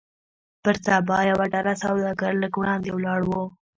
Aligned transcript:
پر 0.63 0.75
سبا 0.85 1.17
يوه 1.31 1.45
ډله 1.53 1.73
سوداګر 1.83 2.31
لږ 2.41 2.53
وړاندې 2.57 2.89
ولاړ 2.93 3.19
وو. 3.29 3.43